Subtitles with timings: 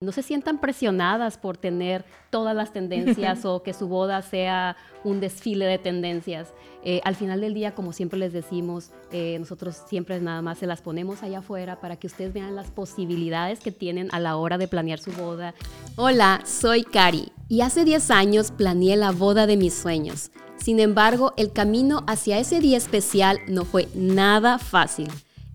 [0.00, 5.18] no se sientan presionadas por tener todas las tendencias o que su boda sea un
[5.18, 6.54] desfile de tendencias.
[6.84, 10.68] Eh, al final del día, como siempre les decimos, eh, nosotros siempre nada más se
[10.68, 14.56] las ponemos allá afuera para que ustedes vean las posibilidades que tienen a la hora
[14.56, 15.52] de planear su boda.
[15.96, 20.30] Hola, soy Cari y hace 10 años planeé la boda de mis sueños.
[20.58, 25.08] Sin embargo, el camino hacia ese día especial no fue nada fácil.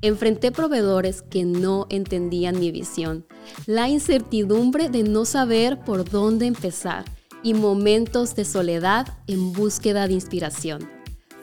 [0.04, 3.26] Enfrenté proveedores que no entendían mi visión,
[3.66, 7.06] la incertidumbre de no saber por dónde empezar
[7.42, 10.93] y momentos de soledad en búsqueda de inspiración.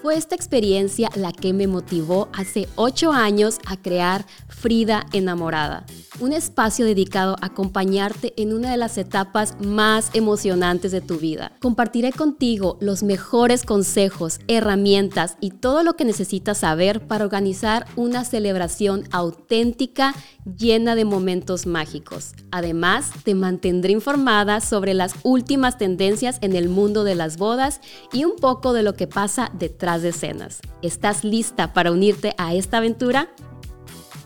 [0.02, 5.84] Fue esta experiencia la que me motivó hace 8 años a crear Frida Enamorada,
[6.20, 11.52] un espacio dedicado a acompañarte en una de las etapas más emocionantes de tu vida.
[11.60, 18.24] Compartiré contigo los mejores consejos, herramientas y todo lo que necesitas saber para organizar una
[18.24, 20.14] celebración auténtica
[20.56, 22.32] llena de momentos mágicos.
[22.51, 27.82] Además, te mantendré informada sobre las últimas tendencias en el mundo de las bodas
[28.15, 30.60] y un poco de lo que pasa detrás de escenas.
[30.83, 33.29] ¿Estás lista para unirte a esta aventura?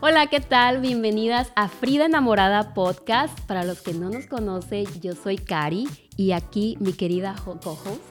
[0.01, 0.83] Hola, ¿qué tal?
[0.83, 3.39] Bienvenidas a Frida Enamorada Podcast.
[3.47, 8.03] Para los que no nos conocen, yo soy Cari y aquí mi querida co-host.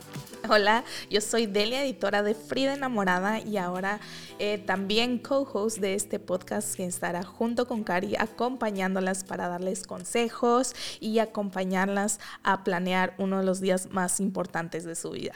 [0.50, 4.00] Hola, yo soy Delia, editora de Frida Enamorada y ahora
[4.40, 10.74] eh, también co-host de este podcast que estará junto con Cari acompañándolas para darles consejos
[11.00, 15.36] y acompañarlas a planear uno de los días más importantes de su vida.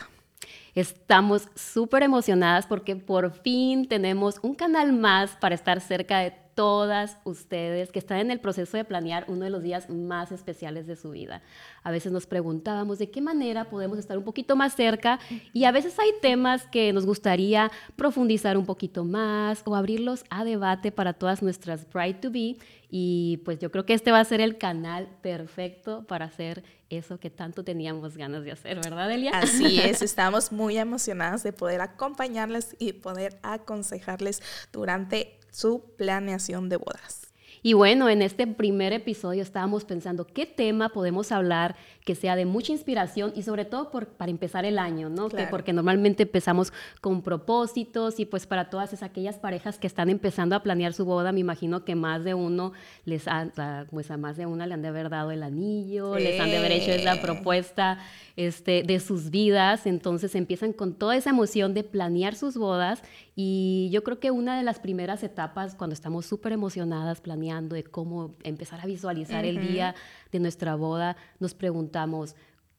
[0.78, 7.18] Estamos súper emocionadas porque por fin tenemos un canal más para estar cerca de todas
[7.24, 10.96] ustedes que están en el proceso de planear uno de los días más especiales de
[10.96, 11.42] su vida.
[11.82, 15.20] A veces nos preguntábamos de qué manera podemos estar un poquito más cerca
[15.52, 20.44] y a veces hay temas que nos gustaría profundizar un poquito más o abrirlos a
[20.44, 22.58] debate para todas nuestras Bride to Be
[22.92, 27.20] y pues yo creo que este va a ser el canal perfecto para hacer eso
[27.20, 29.32] que tanto teníamos ganas de hacer, ¿verdad, Delia?
[29.34, 36.78] Así es, estamos muy emocionadas de poder acompañarles y poder aconsejarles durante su planeación de
[36.78, 37.28] bodas.
[37.64, 41.76] Y bueno, en este primer episodio estábamos pensando qué tema podemos hablar
[42.08, 45.28] que sea de mucha inspiración y sobre todo para empezar el año, ¿no?
[45.50, 50.56] porque normalmente empezamos con propósitos y pues para todas esas aquellas parejas que están empezando
[50.56, 52.72] a planear su boda, me imagino que más de uno
[53.04, 53.52] les ha,
[53.92, 56.56] pues a más de una le han de haber dado el anillo, les han de
[56.56, 58.00] haber hecho esa propuesta
[58.38, 63.04] este, de sus vidas, entonces empiezan con toda esa emoción de planear sus bodas
[63.36, 67.84] y yo creo que una de las primeras etapas cuando estamos súper emocionadas planeando de
[67.84, 69.94] cómo empezar a visualizar el día
[70.32, 72.36] de nuestra boda, nos preguntamos,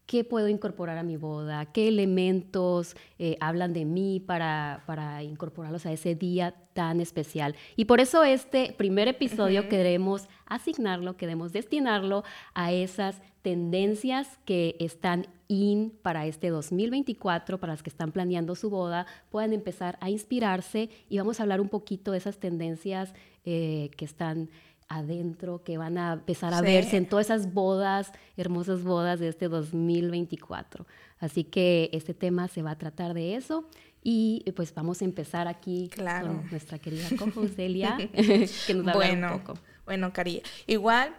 [0.09, 1.66] ¿qué puedo incorporar a mi boda?
[1.66, 7.54] ¿Qué elementos eh, hablan de mí para, para, incorporarlos a ese día tan especial?
[7.76, 15.26] Y por eso este primer episodio queremos asignarlo, queremos destinarlo a esas tendencias que están
[15.47, 20.88] in para este 2024, para las que están planeando su boda, puedan empezar a inspirarse
[21.10, 23.12] y vamos a hablar un poquito de esas tendencias
[23.44, 24.48] eh, que están
[24.88, 29.49] adentro, que van a empezar a verse en todas esas bodas, hermosas bodas de este
[29.49, 30.87] 2024.
[31.19, 33.69] Así que este tema se va a tratar de eso.
[34.03, 37.97] Y pues vamos a empezar aquí con nuestra querida co Delia,
[38.66, 39.60] que nos va bueno, a un poco.
[39.84, 41.15] Bueno, Cari, igual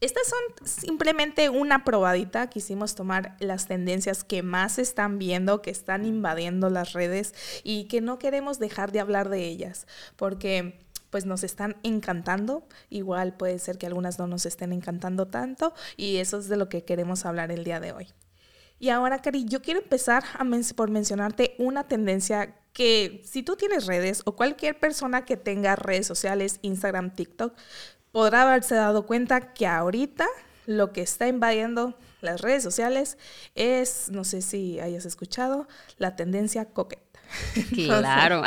[0.00, 2.48] estas son simplemente una probadita.
[2.48, 8.00] Quisimos tomar las tendencias que más están viendo, que están invadiendo las redes y que
[8.00, 9.86] no queremos dejar de hablar de ellas,
[10.16, 10.78] porque
[11.10, 12.66] pues nos están encantando.
[12.88, 16.68] Igual puede ser que algunas no nos estén encantando tanto y eso es de lo
[16.68, 18.08] que queremos hablar el día de hoy.
[18.78, 20.24] Y ahora, Cari, yo quiero empezar
[20.74, 26.06] por mencionarte una tendencia que si tú tienes redes o cualquier persona que tenga redes
[26.06, 27.54] sociales, Instagram, TikTok,
[28.10, 30.26] podrá haberse dado cuenta que ahorita
[30.66, 33.18] lo que está invadiendo las redes sociales
[33.54, 37.09] es, no sé si hayas escuchado, la tendencia coqueta.
[37.74, 38.42] Claro.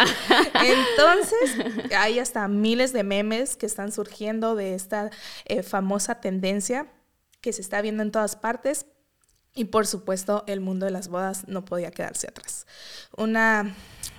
[0.55, 5.09] Entonces, hay hasta miles de memes que están surgiendo de esta
[5.45, 6.87] eh, famosa tendencia
[7.41, 8.85] que se está viendo en todas partes.
[9.55, 12.65] Y por supuesto, el mundo de las bodas no podía quedarse atrás.
[13.15, 13.75] Una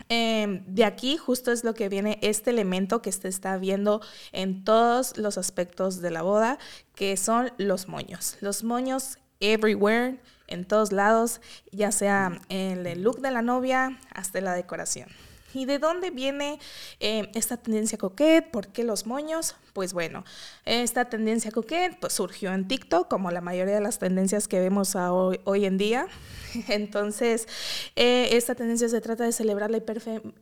[0.09, 4.03] Em, de aquí justo es lo que viene este elemento que se está viendo
[4.33, 6.59] en todos los aspectos de la boda,
[6.95, 8.37] que son los moños.
[8.41, 11.41] Los moños everywhere, en todos lados,
[11.73, 13.99] ya sea en el look de la novia
[14.35, 15.09] hasta la decoración.
[15.53, 16.59] ¿Y de dónde viene
[16.99, 18.51] eh, esta tendencia coquette?
[18.51, 19.55] ¿Por qué los moños?
[19.73, 20.25] Pues bueno,
[20.65, 24.97] esta tendencia coquette pues, surgió en TikTok, como la mayoría de las tendencias que vemos
[24.97, 26.09] hoy, en día.
[26.69, 27.47] Entonces,
[27.95, 29.81] eh, esta tendencia se trata de celebrar la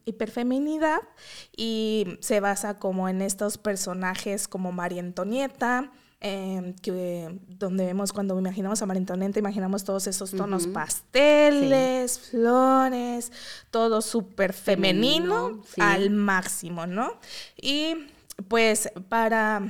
[0.07, 1.01] hiperfeminidad
[1.55, 5.93] y se basa como en estos personajes como María Antonieta,
[6.25, 9.03] em, que, donde vemos cuando imaginamos a María
[9.37, 13.33] imaginamos todos esos tonos pasteles, flores,
[13.73, 17.15] todo súper femenino, al máximo, ¿no?
[17.61, 18.07] Y
[18.47, 19.63] pues para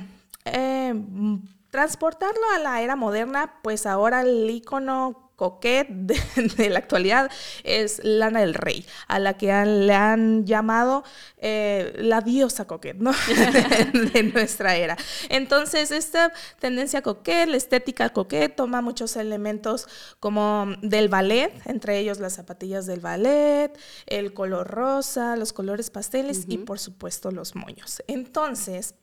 [0.45, 1.41] em,
[1.71, 7.29] transportarlo a la era moderna, pues ahora el icono coquet de, la actualidad
[7.63, 11.03] es Lana del Rey, a la que le han llamado
[11.37, 13.11] eh, la diosa coquet, ¿no?
[14.13, 14.97] de, nuestra era.
[15.29, 19.87] Entonces, esta tendencia coquet, la estética coquet, toma muchos elementos
[20.19, 26.45] como del ballet, entre ellos las zapatillas del ballet, el color rosa, los colores pasteles
[26.47, 28.01] y, por supuesto, los moños.
[28.07, 28.95] Entonces,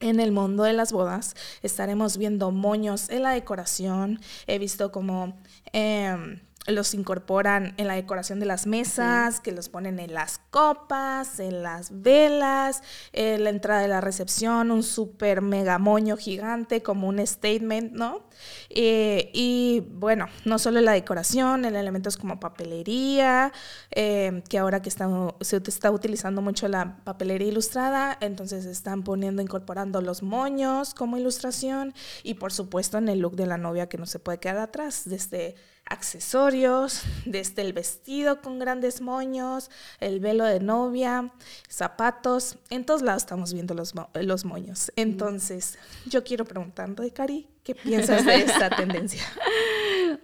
[0.00, 4.20] en el mundo de las bodas estaremos viendo moños en la decoración.
[4.46, 5.36] He visto como
[5.72, 11.40] em, los incorporan en la decoración de las mesas, que los ponen en las copas,
[11.40, 12.82] en las velas,
[13.12, 18.22] en la entrada de la recepción, un super mega moño gigante como un statement, ¿no?
[18.70, 23.52] Eh, y bueno, no solo la decoración, en elementos como papelería,
[23.90, 30.00] eh, que ahora que se está utilizando mucho la papelería ilustrada, entonces están poniendo, incorporando
[30.00, 34.06] los moños como ilustración y por supuesto en el look de la novia que no
[34.06, 35.56] se puede quedar atrás, desde
[35.88, 39.70] accesorios, desde el vestido con grandes moños,
[40.00, 41.32] el velo de novia,
[41.68, 44.92] zapatos, en todos lados estamos viendo los, los moños.
[44.96, 49.22] Entonces, yo quiero preguntarte, Cari, ¿qué piensas de esta tendencia?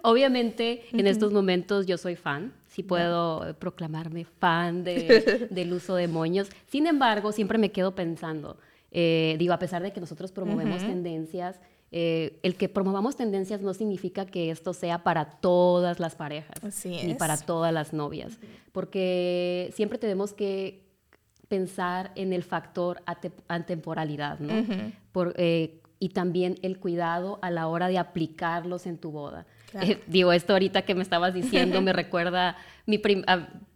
[0.02, 6.48] Obviamente, en estos momentos yo soy fan, si puedo proclamarme fan del uso de moños.
[6.66, 8.58] Sin embargo, siempre me quedo pensando,
[8.90, 11.58] eh, digo, a pesar de que nosotros promovemos tendencias,
[11.96, 17.14] eh, el que promovamos tendencias no significa que esto sea para todas las parejas, ni
[17.14, 18.36] para todas las novias,
[18.72, 20.82] porque siempre tenemos que
[21.46, 23.00] pensar en el factor
[23.46, 24.66] atemporalidad, ¿no?
[25.36, 29.46] Eh, y también el cuidado a la hora de aplicarlos en tu boda.
[29.80, 32.56] Eh, digo, esto ahorita que me estabas diciendo me recuerda
[32.86, 32.98] mi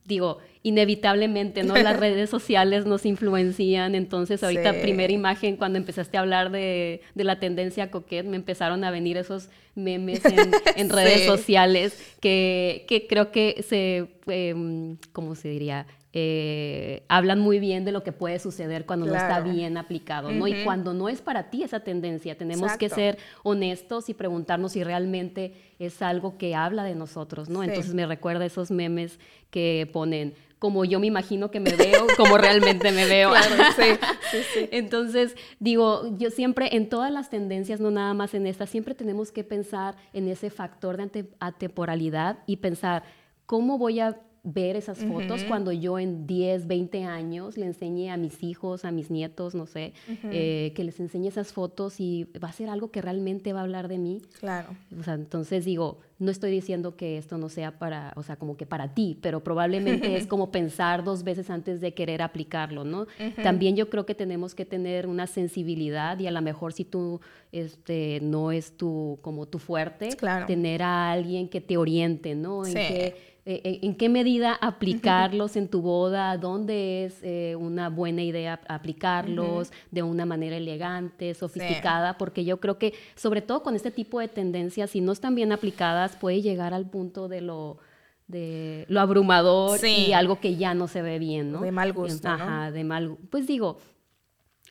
[0.09, 1.77] digo, inevitablemente, ¿no?
[1.77, 7.39] Las redes sociales nos influencian, entonces ahorita primera imagen, cuando empezaste a hablar de, la
[7.39, 14.09] tendencia coquet, me empezaron a venir esos memes en, redes sociales que, creo que se,
[14.27, 15.87] eh, ¿cómo se diría?
[16.21, 20.49] Eh, hablan muy bien de lo que puede suceder cuando no está bien aplicado, ¿no?
[20.49, 24.83] Y cuando no es para ti esa tendencia, tenemos que ser honestos y preguntarnos si
[24.83, 27.63] realmente es algo que habla de nosotros, ¿no?
[27.63, 29.21] Entonces me recuerda esos memes
[29.51, 33.31] que ponen como yo me imagino que me veo, como realmente me veo.
[34.73, 39.31] Entonces, digo, yo siempre en todas las tendencias, no nada más en esta, siempre tenemos
[39.31, 43.05] que pensar en ese factor de atemporalidad y pensar
[43.47, 48.17] cómo voy a ver esas fotos cuando yo en 10, 20 años le enseñe a
[48.17, 49.93] mis hijos, a mis nietos, no sé,
[50.25, 53.63] eh, que les enseñe esas fotos y va a ser algo que realmente va a
[53.63, 54.23] hablar de mí.
[54.41, 54.69] Claro.
[54.99, 58.57] O sea, entonces digo, no estoy diciendo que esto no sea para, o sea, como
[58.57, 63.07] que para ti, pero probablemente es como pensar dos veces antes de querer aplicarlo, ¿no?
[63.43, 67.21] También yo creo que tenemos que tener una sensibilidad y a lo mejor si tú
[67.53, 70.11] este, no es tu, como tu fuerte,
[70.47, 72.67] tener a alguien que te oriente, ¿no?
[72.67, 73.15] En eh,
[73.51, 79.73] eh, en qué medida aplicarlos en tu boda, dónde es eh, una buena idea aplicarlos
[79.91, 84.29] de una manera elegante, sofisticada, porque yo creo que sobre todo con este tipo de
[84.29, 87.79] tendencias, si no están bien aplicadas, puede llegar al punto de lo
[88.27, 91.63] de lo abrumador y algo que ya no se ve bien, ¿no?
[91.63, 92.29] De mal gusto.
[92.29, 93.79] Ajá, de mal Pues digo,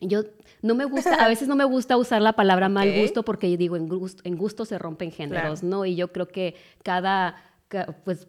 [0.00, 0.22] yo
[0.62, 3.74] no me gusta, a veces no me gusta usar la palabra mal gusto porque digo,
[3.74, 5.84] en gusto, en gusto se rompen géneros, ¿no?
[5.84, 7.42] Y yo creo que cada,
[8.04, 8.28] pues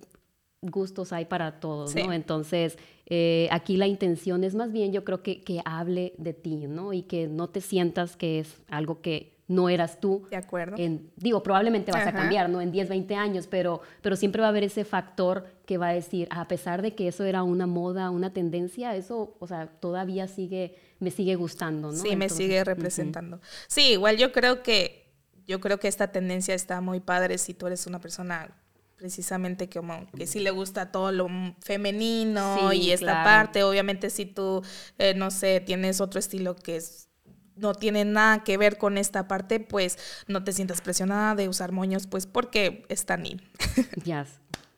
[0.62, 2.12] gustos hay para todos, ¿no?
[2.12, 6.68] Entonces, eh, aquí la intención es más bien, yo creo que, que hable de ti,
[6.68, 6.94] ¿no?
[6.94, 10.28] Y que no te sientas que es algo que no eras tú.
[10.30, 10.76] De acuerdo.
[10.78, 12.62] En, digo, probablemente vas a cambiar, ¿no?
[12.62, 15.94] En 10, 20 años, pero, pero siempre va a haber ese factor que va a
[15.94, 20.28] decir, a pesar de que eso era una moda, una tendencia, eso, o sea, todavía
[20.28, 21.98] sigue, me sigue gustando, ¿no?
[21.98, 23.42] Sí, me sigue representando.
[23.68, 25.10] Sí, igual yo creo que,
[25.48, 28.56] yo creo que esta tendencia está muy padre si tú eres una persona
[29.00, 31.28] precisamente como que sí le gusta todo lo
[31.62, 34.62] femenino y esta parte, obviamente si tú,
[34.98, 37.08] eh, no sé, tienes otro estilo que es
[37.56, 41.74] no tiene nada que ver con esta parte, pues no te sientas presionada de usar
[41.74, 43.42] moños, pues porque están in.
[44.06, 44.26] Ya,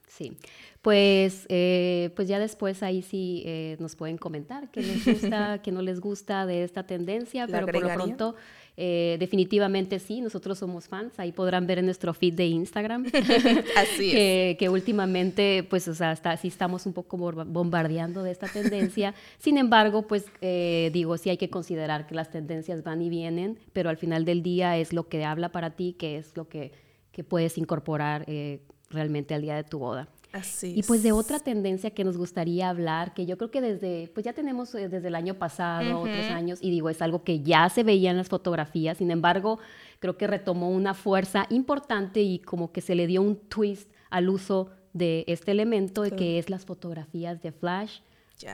[0.08, 0.38] sí.
[0.82, 5.72] Pues, eh, pues ya después ahí sí eh, nos pueden comentar qué les gusta, qué
[5.72, 8.36] no les gusta de esta tendencia, pero por lo pronto
[8.78, 13.06] Eh, definitivamente sí, nosotros somos fans, ahí podrán ver en nuestro feed de Instagram.
[13.78, 14.58] Así es.
[14.58, 19.14] Que, últimamente, pues, o sea, sí estamos un poco bombardeando de esta tendencia.
[19.38, 23.60] Sin embargo, pues, eh, digo, sí hay que considerar que las tendencias van y vienen,
[23.74, 26.72] pero al final del día es lo que habla para ti, que es lo que,
[27.12, 30.08] que puedes incorporar eh, realmente al día de tu boda.
[30.32, 34.10] Así y pues de otra tendencia que nos gustaría hablar, que yo creo que desde,
[34.14, 37.42] pues ya tenemos eh, desde el año pasado, otros años, y digo, es algo que
[37.42, 39.60] ya se veía en las fotografías, sin embargo,
[40.00, 44.30] creo que retomó una fuerza importante y como que se le dio un twist al
[44.30, 48.00] uso de este elemento, de que es las fotografías de flash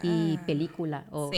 [0.04, 1.32] y película o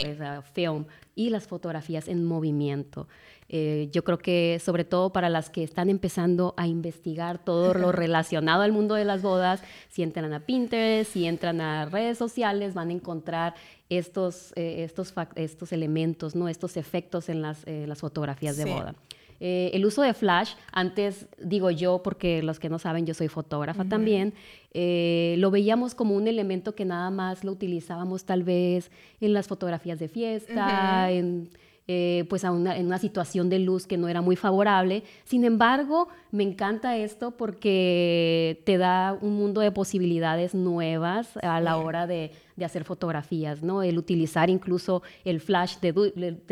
[0.53, 3.08] film y las fotografías en movimiento.
[3.51, 7.91] Eh, yo creo que sobre todo para las que están empezando a investigar todo lo
[7.91, 12.75] relacionado al mundo de las bodas, si entran a Pinterest, si entran a redes sociales,
[12.75, 13.56] van a encontrar
[13.89, 16.48] estos, eh, estos, estos elementos, ¿no?
[16.48, 18.94] estos efectos en las, eh, las fotografías de boda.
[19.39, 23.86] El uso de flash, antes digo yo, porque los que no saben, yo soy fotógrafa
[23.86, 24.34] también,
[24.74, 28.91] lo veíamos como un elemento que nada más lo utilizábamos tal vez
[29.22, 31.50] en las fotografías de fiesta, en
[31.91, 35.01] eh, pues en una situación de luz que no era muy favorable.
[35.24, 41.78] Sin embargo, me encanta esto porque te da un mundo de posibilidades nuevas a la
[41.78, 43.84] hora de, hacer fotografías, ¿no?
[43.84, 45.94] El utilizar incluso el flash de,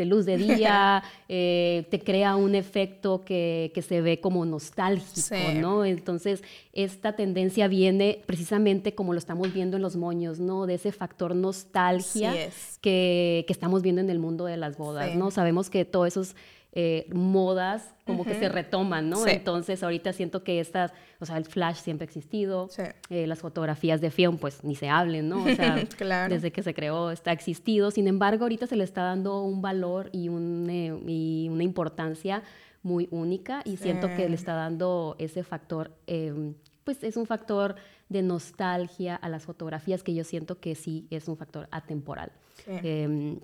[0.06, 5.84] luz de día eh, te crea un efecto que, se ve como nostálgico, ¿no?
[5.84, 6.42] Entonces,
[6.72, 10.64] esta tendencia viene precisamente como lo estamos viendo en los moños, ¿no?
[10.64, 12.32] De ese factor nostalgia
[12.80, 15.30] que, que, estamos viendo en el mundo de las bodas, ¿no?
[15.30, 16.34] Sabemos que todos esos
[16.80, 19.26] eh, modas como que se retoman, ¿no?
[19.26, 22.68] Entonces ahorita siento que estas, o sea, el flash siempre ha existido,
[23.10, 25.42] eh, las fotografías de film pues ni se hablen, ¿no?
[25.42, 25.74] O sea,
[26.28, 30.08] desde que se creó está existido, sin embargo ahorita se le está dando un valor
[30.12, 32.44] y, un, eh, y una importancia
[32.84, 36.54] muy única y siento que le está dando ese factor, em,
[36.84, 37.74] pues es un factor
[38.08, 42.30] de nostalgia a las fotografías que yo siento que sí es un factor atemporal.
[42.68, 43.40] Em,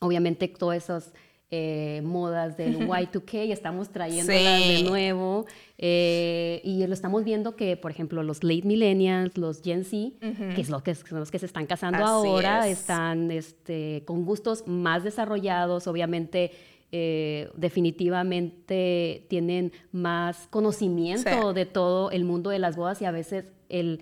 [0.00, 1.12] obviamente todos esos
[1.50, 5.46] eh, modas del Y2K, estamos trayéndolas de nuevo
[5.78, 10.12] eh, y lo estamos viendo que, por ejemplo, los late millennials, los Gen Z,
[10.54, 14.64] que, es lo que son los que se están casando ahora, están este, con gustos
[14.66, 16.52] más desarrollados, obviamente.
[16.90, 23.52] Eh, definitivamente tienen más conocimiento de todo el mundo de las bodas y a veces
[23.68, 24.00] el,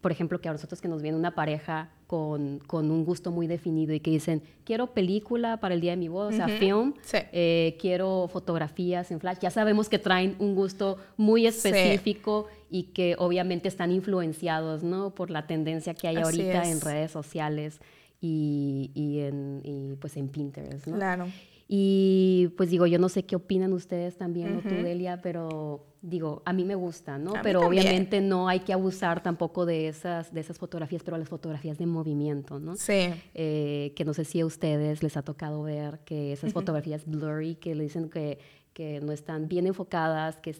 [0.00, 3.46] por ejemplo, que a nosotros que nos viene una pareja con, con, un gusto muy
[3.46, 6.92] definido y que dicen, quiero película para el día de mi boda, o sea, film,
[7.12, 9.38] eh, quiero fotografías en flash.
[9.40, 15.10] Ya sabemos que traen un gusto muy específico y que obviamente están influenciados, ¿no?
[15.10, 17.78] Por la tendencia que hay ahorita en redes sociales
[18.20, 20.96] y, y en, y, pues en Pinterest, ¿no?
[20.96, 21.28] Claro.
[21.72, 26.42] Y pues digo, yo no sé qué opinan ustedes también, o tú, Delia, pero digo,
[26.44, 27.34] a mí me gusta, ¿no?
[27.44, 31.78] pero obviamente no hay que abusar tampoco de esas, de esas fotografías, pero las fotografías
[31.78, 32.74] de movimiento, ¿no?
[32.74, 33.14] Sí.
[33.34, 37.54] Eh, que no sé si a ustedes les ha tocado ver que esas fotografías blurry,
[37.54, 38.40] que le dicen que,
[38.72, 40.56] que no están bien enfocadas, que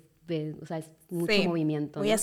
[0.61, 2.01] o sea, es mucho movimiento.
[2.01, 2.15] Muy ¿no?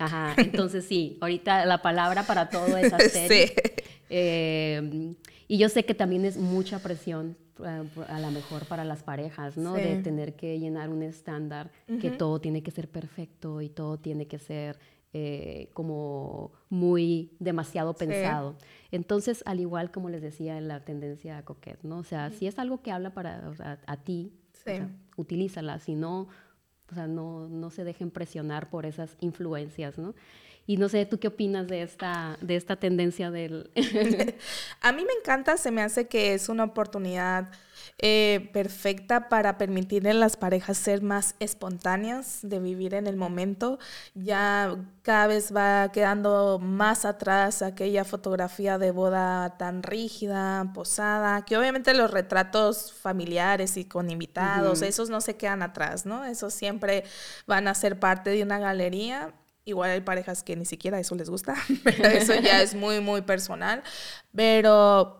[0.00, 3.54] Ajá, entonces sí, ahorita la palabra para todo es asterisk.
[3.54, 3.84] sí.
[4.10, 5.14] Eh,
[5.48, 9.74] y yo sé que también es mucha presión a lo mejor para las parejas, ¿no?
[9.74, 14.26] De tener que llenar un estándar, que todo tiene que ser perfecto y todo tiene
[14.26, 14.78] que ser
[15.12, 18.56] eh, como muy demasiado pensado.
[18.90, 21.98] Entonces, al igual como les decía, la tendencia a coquet, ¿no?
[21.98, 23.52] O sea, si es algo que habla para
[23.86, 24.32] a ti,
[25.16, 26.28] utilízala, si no,
[26.90, 30.14] o sea, no, no se dejen presionar por esas influencias, ¿no?
[30.68, 33.70] Y no sé, ¿tú qué opinas de esta, de esta tendencia del...
[34.82, 37.50] a mí me encanta, se me hace que es una oportunidad
[37.96, 43.78] eh, perfecta para permitirle a las parejas ser más espontáneas, de vivir en el momento.
[44.12, 51.56] Ya cada vez va quedando más atrás aquella fotografía de boda tan rígida, posada, que
[51.56, 56.26] obviamente los retratos familiares y con invitados, esos no se quedan atrás, ¿no?
[56.26, 57.04] Esos siempre
[57.46, 59.32] van a ser parte de una galería
[59.68, 63.20] Igual hay parejas que ni siquiera eso les gusta, pero eso ya es muy, muy
[63.20, 63.82] personal.
[64.34, 65.18] Pero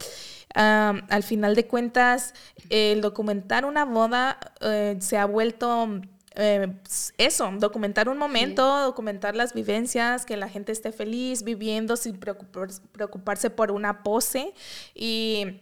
[0.54, 2.32] al final de cuentas,
[2.70, 6.00] el documentar una boda eh, se ha vuelto
[6.34, 6.72] eh,
[7.18, 13.50] eso, documentar un momento, documentar las vivencias, que la gente esté feliz viviendo sin preocuparse
[13.50, 14.54] por una pose
[14.94, 15.60] y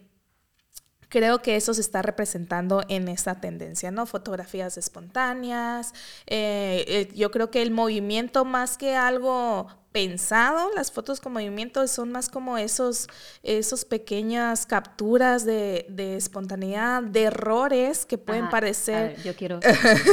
[1.09, 4.05] Creo que eso se está representando en esta tendencia, ¿no?
[4.05, 5.93] Fotografías espontáneas.
[6.25, 11.87] Eh, eh, yo creo que el movimiento más que algo pensado las fotos con movimiento,
[11.87, 13.07] son más como esos,
[13.41, 19.15] esos pequeñas capturas de, espontaneidad, de errores que pueden parecer.
[19.23, 19.59] yo quiero,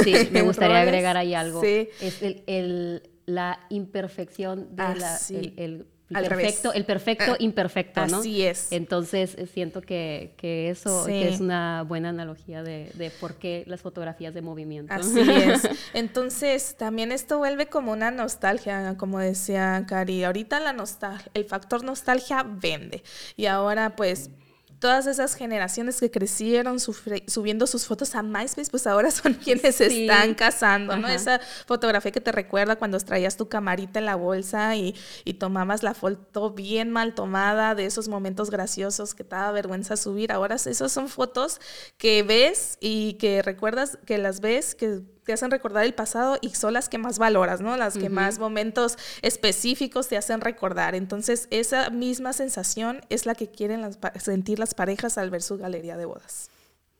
[0.03, 1.61] sí, me gustaría agregar ahí algo.
[1.61, 1.89] Sí.
[2.01, 8.17] Es el, la imperfección de la, el el perfecto, el perfecto ah, imperfecto, ¿no?
[8.17, 8.71] Así es.
[8.71, 10.33] Entonces eh, siento que,
[10.69, 14.93] eso es una buena analogía de, por qué las fotografías de movimiento.
[14.93, 15.67] Así es.
[15.93, 20.23] Entonces también esto vuelve como una nostalgia, como decía Cari.
[20.23, 23.03] Ahorita la nostalgia, el factor nostalgia vende.
[23.35, 24.29] Y ahora pues
[24.79, 29.87] todas esas generaciones que crecieron subiendo sus fotos a MySpace, pues ahora son quienes se
[29.87, 31.07] están casando, ¿no?
[31.07, 34.95] Esa fotografía que te recuerda cuando traías tu camarita en la bolsa y,
[35.39, 40.31] tomabas la foto bien mal tomada de esos momentos graciosos que te da vergüenza subir.
[40.31, 41.59] Ahora esas son fotos
[41.97, 46.49] que ves y que recuerdas, que las ves, que te hacen recordar el pasado y
[46.49, 47.75] son las que más valoras, ¿no?
[47.77, 50.93] Las que más momentos específicos te hacen recordar.
[50.95, 53.89] Entonces, esa misma sensación es la que quieren
[54.19, 56.49] sentir las parejas al ver su galería de bodas.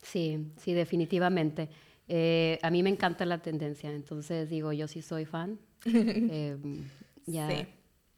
[0.01, 1.69] Sí, sí, definitivamente.
[2.07, 5.59] Eh, a mí me encanta la tendencia, entonces digo, yo sí soy fan.
[5.87, 6.57] Eh,
[7.27, 7.49] ya.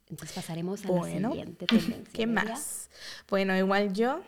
[0.09, 2.13] Entonces pasaremos a la siguiente tendencia.
[2.13, 2.89] ¿Qué más?
[3.29, 4.21] Bueno, igual yo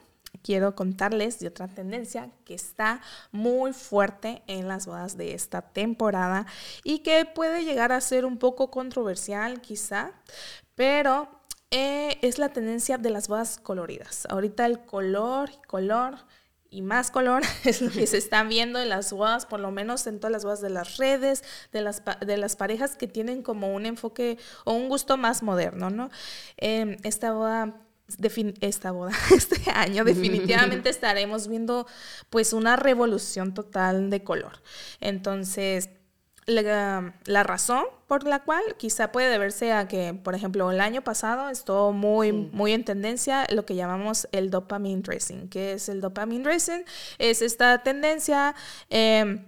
[0.44, 6.46] quiero contarles de otra tendencia que está muy fuerte en las bodas de esta temporada
[6.84, 10.12] y que puede llegar a ser un poco controversial quizá,
[10.76, 11.30] pero
[11.72, 14.26] eh, es la tendencia de las bodas coloridas.
[14.30, 16.18] Ahorita el color, color
[16.72, 20.06] y más color es lo que se está viendo en las bodas, por lo menos
[20.08, 23.74] en todas las bodas de las redes, de las, de las parejas que tienen como
[23.74, 26.10] un enfoque o un gusto más moderno, ¿no?
[26.58, 27.76] Eh, esta boda
[28.62, 31.88] esta boda, este año definitivamente estaremos viendo
[32.30, 34.62] pues una revolución total de color.
[35.00, 35.90] Entonces,
[36.50, 41.50] la, razón por la cual quizá puede deberse a que, por ejemplo, el año pasado
[41.50, 45.50] estuvo muy, muy en tendencia lo que llamamos el dopamine dressing.
[45.50, 46.84] ¿Qué es el dopamine dressing?
[47.18, 48.56] Es esta tendencia...
[48.90, 49.46] Eh,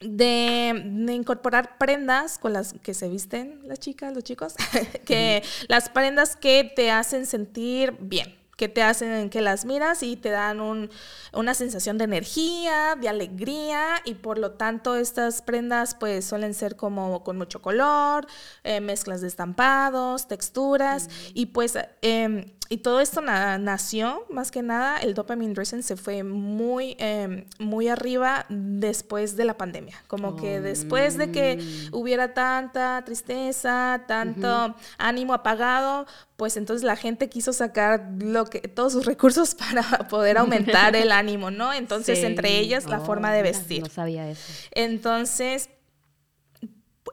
[0.00, 4.54] de, incorporar prendas con las que se visten las chicas, los chicos,
[5.06, 10.16] que las prendas que te hacen sentir bien, que te hacen que las miras y
[10.16, 10.90] te dan un,
[11.32, 16.76] una sensación de energía, de alegría y por lo tanto estas prendas pues suelen ser
[16.76, 18.26] como con mucho color,
[18.64, 24.98] eh, mezclas de estampados, texturas y pues em, y todo esto nació, más que nada,
[24.98, 30.02] el dopamine dressing se fue muy, em, muy arriba después de la pandemia.
[30.08, 31.58] Como que después de que
[31.92, 31.98] oh.
[31.98, 38.92] hubiera tanta tristeza, tanto ánimo apagado, pues entonces la gente quiso sacar lo que, todos
[38.92, 41.72] sus recursos para poder aumentar el ánimo, ¿no?
[41.72, 43.82] Entonces, entre ellas, la forma de oh, vestir.
[43.82, 44.42] No sabía eso.
[44.72, 45.70] Entonces,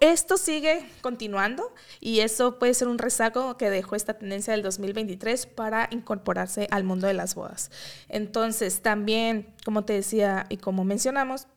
[0.03, 5.45] esto sigue continuando y eso puede ser un rezago que dejó esta tendencia del 2023
[5.45, 7.71] para incorporarse al mundo de las bodas.
[8.09, 11.47] Entonces, también, como te decía y como mencionamos,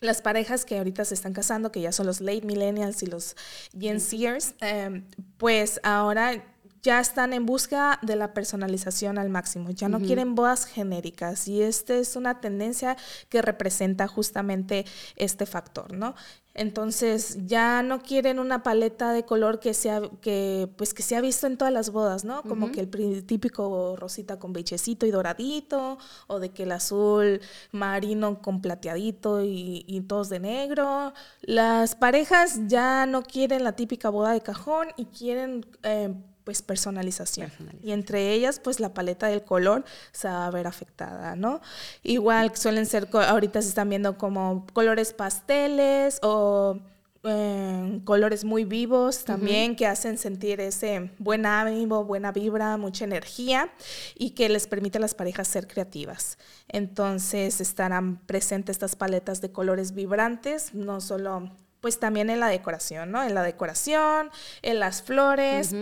[0.00, 3.36] las parejas que ahorita se están casando, que ya son los late millennials y los
[3.78, 5.04] Gen Zers, em,
[5.36, 6.42] pues ahora
[6.80, 11.60] ya están en busca de la personalización al máximo, ya no quieren bodas genéricas y
[11.60, 12.96] esta es una tendencia
[13.28, 14.86] que representa justamente
[15.16, 16.14] este factor, ¿no?
[16.58, 21.20] Entonces ya no quieren una paleta de color que sea que pues que se ha
[21.20, 22.42] visto en todas las bodas, ¿no?
[22.42, 27.40] Como que el típico rosita con bechecito y doradito o de que el azul
[27.72, 31.12] marino con plateadito y, y todos de negro.
[31.42, 36.14] Las parejas ya no quieren la típica boda de cajón y quieren eh,
[36.46, 37.50] pues personalización.
[37.82, 41.60] Y entre ellas, pues la paleta del color se va a ver afectada, ¿no?
[42.04, 46.78] Igual suelen ser, ahorita se están viendo como colores pasteles o
[47.24, 53.68] eh, colores muy vivos también que hacen sentir ese buen ánimo, buena vibra, mucha energía
[54.14, 56.38] y que les permite a las parejas ser creativas.
[56.68, 63.10] Entonces estarán presentes estas paletas de colores vibrantes, no solo pues también en la decoración,
[63.10, 63.24] ¿no?
[63.24, 64.30] En la decoración,
[64.62, 65.74] en las flores.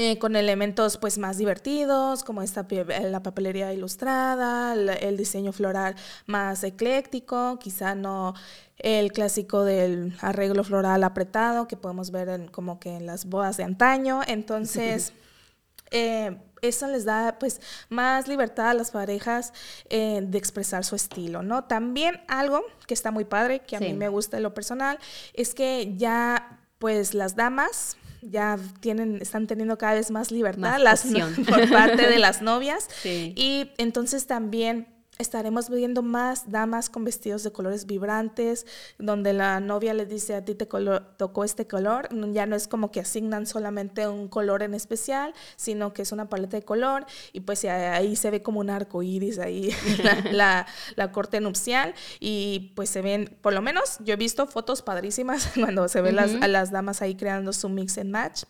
[0.00, 2.64] Eh, con elementos pues más divertidos, como esta,
[3.02, 8.34] la papelería ilustrada, el, diseño floral más ecléctico, quizá no
[8.78, 13.56] el clásico del arreglo floral apretado que podemos ver en, como que en las bodas
[13.56, 14.20] de antaño.
[14.28, 15.12] Entonces,
[15.90, 19.52] eh, eso les da pues más libertad a las parejas
[19.90, 21.64] eh, de expresar su estilo, ¿no?
[21.64, 25.00] También algo que está muy padre, que a mí me gusta en lo personal,
[25.34, 31.06] es que ya pues las damas ya tienen, están teniendo cada vez más libertad las,
[31.48, 32.88] por parte de las novias.
[33.04, 34.86] Y entonces también
[35.18, 38.66] estaremos viendo más damas con vestidos de colores vibrantes,
[38.98, 42.92] donde la novia le dice a ti te tocó este color, ya no es como
[42.92, 47.40] que asignan solamente un color en especial, sino que es una paleta de color y
[47.40, 49.74] pues ahí se ve como un arco iris ahí
[50.30, 50.66] la,
[51.12, 55.88] corte nupcial y pues se ven, por lo menos yo he visto fotos padrísimas cuando
[55.88, 58.44] se ven las, a las damas ahí creando su mix and match.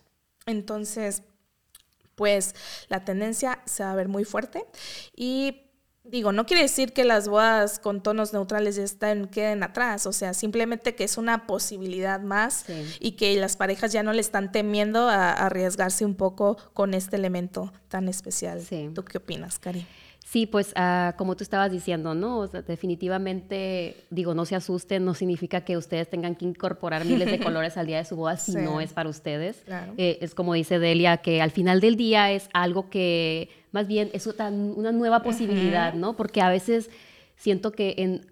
[0.44, 1.22] Entonces,
[2.14, 2.54] pues
[2.88, 4.66] la tendencia se va a ver muy fuerte
[5.16, 5.67] y
[6.10, 10.12] Digo, no quiere decir que las bodas con tonos neutrales ya estén, queden atrás, o
[10.12, 12.64] sea, simplemente que es una posibilidad más
[12.98, 17.16] y que las parejas ya no le están temiendo a, arriesgarse un poco con este
[17.16, 18.62] elemento tan especial.
[18.94, 19.86] ¿Tú qué opinas, Cari?
[20.30, 22.46] Sí, pues ah, como tú estabas diciendo, ¿no?
[22.48, 27.78] definitivamente, digo, no se asusten, no significa que ustedes tengan que incorporar miles de colores
[27.78, 29.62] al día de su boda si no es para ustedes.
[29.96, 34.10] Eh, es como dice Delia, que al final del día es algo que más bien
[34.12, 36.16] es una nueva posibilidad, ¿no?
[36.16, 36.90] Porque a veces
[37.36, 38.26] siento que en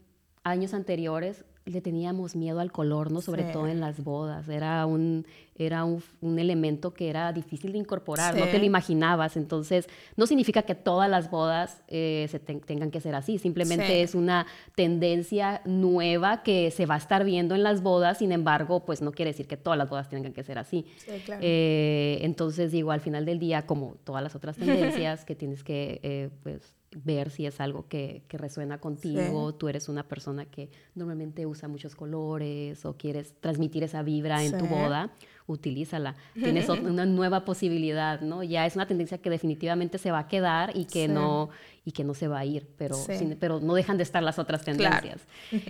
[0.45, 3.21] años anteriores le teníamos miedo al color, ¿no?
[3.21, 4.49] Sobre todo en las bodas.
[4.49, 5.27] Era un,
[5.57, 9.37] era un, elemento que era difícil de incorporar, no te lo imaginabas.
[9.37, 13.39] Entonces, no significa que todas las bodas eh, se tengan que ser así.
[13.39, 18.19] Simplemente es una tendencia nueva que se va a estar viendo en las bodas.
[18.19, 20.87] Sin embargo, pues no quiere decir que todas las bodas tengan que ser así.
[21.25, 21.41] Claro.
[21.43, 25.99] Eh, entonces, digo, al final del día, como todas las otras tendencias que tienes que,
[26.05, 30.71] eh, pues, ver si es algo que, que resuena contigo, tú eres una persona que
[30.95, 35.11] normalmente usa muchos colores o quieres transmitir esa vibra en tu boda,
[35.47, 36.17] utilízala.
[36.35, 38.43] Tienes una nueva posibilidad, ¿no?
[38.43, 41.51] Ya es una tendencia que definitivamente se va a quedar y que no
[41.85, 42.97] y que no se va a ir, pero,
[43.39, 45.25] pero no dejan de estar las otras tendencias.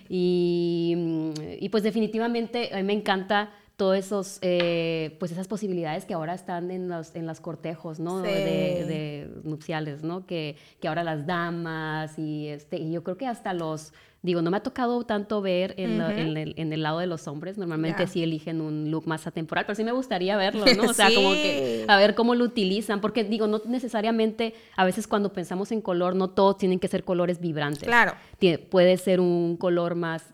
[0.08, 6.14] Y, y pues definitivamente a mí me encanta todos esos, eh, pues esas posibilidades que
[6.14, 8.22] ahora están en los, en los cortejos, ¿no?
[8.22, 10.26] De, de, nupciales, ¿no?
[10.26, 13.92] Que, que ahora las damas y, este, y yo creo que hasta los,
[14.26, 17.58] Digo, no me ha tocado tanto ver en, el, lado de los hombres.
[17.58, 20.90] Normalmente sí eligen un look más atemporal, pero sí me gustaría verlo, ¿no?
[20.90, 23.00] O sea, como que a ver cómo lo utilizan.
[23.00, 27.04] Porque digo, no necesariamente, a veces cuando pensamos en color, no todos tienen que ser
[27.04, 27.84] colores vibrantes.
[27.84, 28.14] Claro.
[28.68, 30.24] puede ser un color más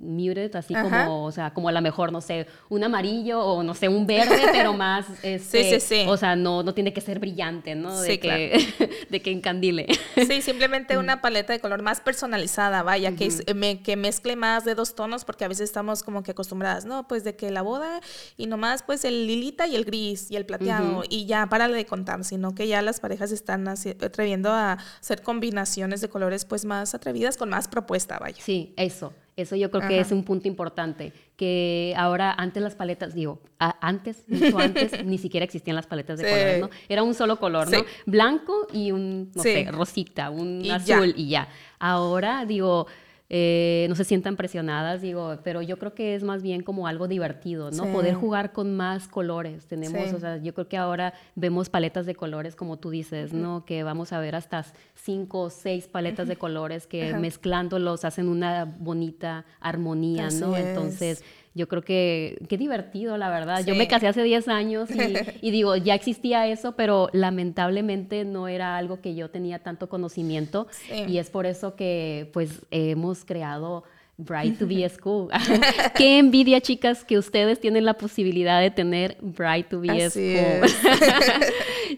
[0.00, 3.74] muted, así como, o sea, como a lo mejor, no sé, un amarillo o no
[3.74, 6.04] sé, un verde, pero más, este, sí, sí, sí.
[6.08, 8.00] o sea, no, no tiene que ser brillante, ¿no?
[8.00, 9.86] De, que, de que encandile.
[10.14, 14.74] Sí, simplemente una paleta de color más personalizada, vaya, que me, que mezcle más de
[14.74, 17.06] dos tonos, porque a veces estamos como que acostumbradas, ¿no?
[17.06, 18.00] Pues de que la boda
[18.36, 21.86] y nomás pues el lilita y el gris y el plateado y ya, párale de
[21.86, 26.94] contar, sino que ya las parejas están atreviendo a hacer combinaciones de colores pues más
[26.94, 28.42] atrevidas con más propuesta, vaya.
[28.42, 29.12] Sí, eso.
[29.40, 34.24] Eso yo creo que es un punto importante, que ahora antes las paletas, digo, antes,
[34.28, 36.70] mucho antes, ni siquiera existían las paletas de colores, ¿no?
[36.88, 37.84] Era un solo color, ¿no?
[38.06, 41.48] Blanco y un, no sé, rosita, un azul y ya.
[41.78, 42.86] Ahora, digo,
[43.32, 47.06] eh, no se sientan presionadas, digo, pero yo creo que es más bien como algo
[47.06, 47.86] divertido, ¿no?
[47.92, 49.66] Poder jugar con más colores.
[49.66, 53.64] Tenemos, o sea, yo creo que ahora vemos paletas de colores, como tú dices, ¿no?
[53.64, 54.66] Que vamos a ver hasta
[54.96, 60.56] cinco o seis paletas de colores que mezclándolos hacen una bonita armonía, ¿no?
[60.56, 61.22] Entonces
[61.54, 63.64] yo creo que qué divertido, la verdad.
[63.64, 64.88] Yo me casé hace 10 años
[65.42, 70.68] y, digo, ya existía eso, pero lamentablemente no era algo que yo tenía tanto conocimiento
[71.08, 73.84] y es por eso que pues hemos creado
[74.20, 75.28] Bright to Be School.
[75.96, 80.68] Qué envidia, chicas, que ustedes tienen la posibilidad de tener Bright to Be School.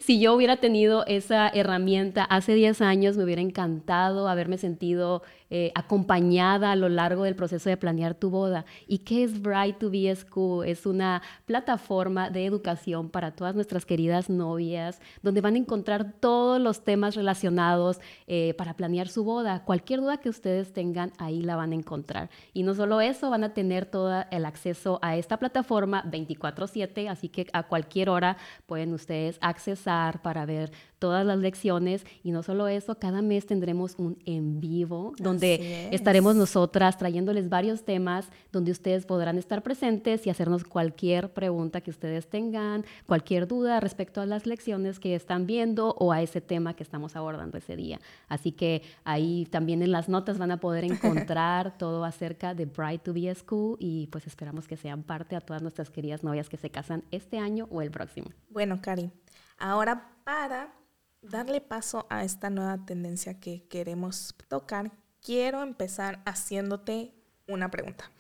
[0.00, 5.22] si yo hubiera tenido esa herramienta hace 10 años, me hubiera encantado haberme sentido
[5.54, 8.64] eh, acompañada a lo largo del proceso de planear tu boda.
[8.86, 10.66] ¿Y qué es Bright to Be School?
[10.66, 16.58] Es una plataforma de educación para todas nuestras queridas novias, donde van a encontrar todos
[16.58, 19.62] los temas relacionados eh, para planear su boda.
[19.66, 22.30] Cualquier duda que ustedes tengan, ahí la van a encontrar.
[22.54, 27.28] Y no solo eso, van a tener todo el acceso a esta plataforma 24/7, así
[27.28, 32.68] que a cualquier hora pueden ustedes accesar para ver todas las lecciones y no solo
[32.68, 39.04] eso, cada mes tendremos un en vivo donde estaremos nosotras trayéndoles varios temas donde ustedes
[39.04, 44.46] podrán estar presentes y hacernos cualquier pregunta que ustedes tengan, cualquier duda respecto a las
[44.46, 47.98] lecciones que están viendo o a ese tema que estamos abordando ese día.
[48.28, 53.02] Así que ahí también en las notas van a poder encontrar todo acerca de Bright
[53.02, 56.58] to Be School y pues esperamos que sean parte a todas nuestras queridas novias que
[56.58, 58.28] se casan este año o el próximo.
[58.50, 59.10] Bueno, Cari,
[59.58, 60.81] ahora para
[61.22, 67.14] darle paso a esta nueva tendencia que queremos tocar, quiero empezar haciéndote
[67.48, 68.10] una pregunta.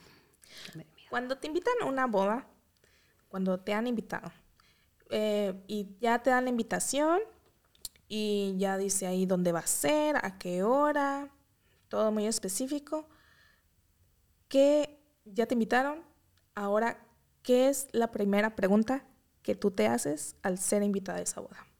[1.10, 2.46] Cuando te invitan a una boda,
[3.28, 4.30] cuando te han invitado
[5.10, 7.20] eh, y ya te dan la invitación
[8.08, 11.30] y ya dice ahí dónde va a ser, a qué hora,
[11.88, 13.08] todo muy específico.
[14.48, 16.02] ¿Qué ya te invitaron?
[16.54, 17.06] Ahora,
[17.42, 19.04] ¿qué es la primera pregunta
[19.42, 21.71] que tú te haces al ser invitada a esa boda?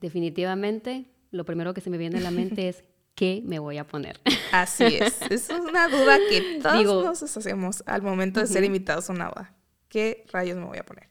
[0.00, 2.84] Definitivamente, lo primero que se me viene a la mente es
[3.16, 4.20] ¿qué me voy a poner?
[4.52, 5.20] Así es.
[5.30, 9.54] es una duda que todos nos hacemos al momento de ser invitados a una boda.
[9.88, 11.08] ¿Qué rayos me voy a poner?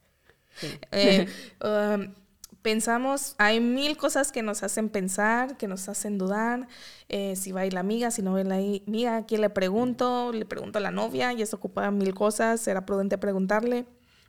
[0.93, 1.27] Eh,
[1.61, 2.13] um,
[2.61, 6.69] pensamos, hay mil cosas que nos hacen pensar, que nos hacen dudar.
[7.09, 9.25] Eh, si va a ir la amiga, si no va a ir la amiga, ¿a
[9.25, 10.31] quién le pregunto?
[10.31, 13.85] Le pregunto a la novia, y eso ocupa mil cosas, será prudente preguntarle.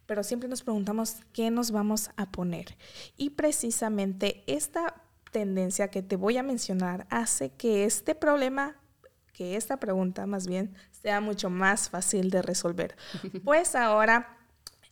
[0.07, 2.77] Pero siempre nos preguntamos qué nos vamos a poner.
[3.16, 8.77] Y precisamente esta tendencia que te voy a mencionar hace que este problema,
[9.33, 12.97] que esta pregunta más bien, sea mucho más fácil de resolver.
[13.45, 14.38] Pues ahora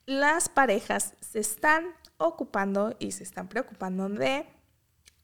[0.06, 1.86] las parejas se están
[2.18, 4.46] ocupando y se están preocupando de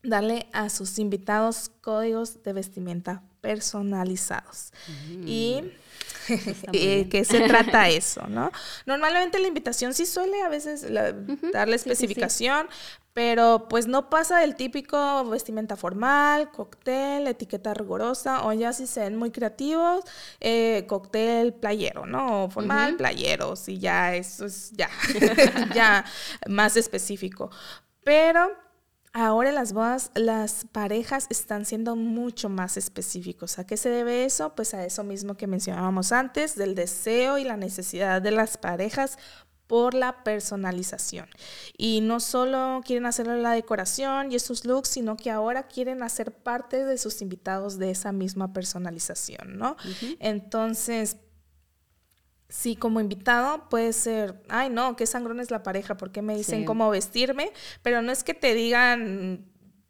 [0.02, 4.72] darle a sus invitados códigos de vestimenta personalizados.
[5.24, 5.62] Y
[6.26, 8.50] ¿Qué que se trata eso, ¿no?
[8.86, 10.86] Normalmente la invitación sí suele a veces
[11.52, 12.68] darle especificación,
[13.12, 19.00] pero pues no pasa del típico vestimenta formal, cóctel, etiqueta rigorosa, o ya si se
[19.00, 20.04] ven muy creativos,
[20.40, 22.48] eh, cóctel playero, ¿no?
[22.50, 24.88] formal, playero, sí, ya eso es ya,
[25.74, 26.04] ya
[26.48, 27.50] más específico.
[28.04, 28.50] Pero
[29.12, 33.58] Ahora las bodas, las parejas están siendo mucho más específicos.
[33.58, 34.54] ¿A qué se debe eso?
[34.54, 39.18] Pues a eso mismo que mencionábamos antes, del deseo y la necesidad de las parejas
[39.66, 41.28] por la personalización.
[41.76, 46.32] Y no solo quieren hacer la decoración y esos looks, sino que ahora quieren hacer
[46.32, 49.76] parte de sus invitados de esa misma personalización, ¿no?
[50.18, 51.18] Entonces,
[52.50, 56.66] sí, como invitado puede ser, ay no, qué sangrón es la pareja, porque me dicen
[56.66, 59.46] cómo vestirme, pero no es que te digan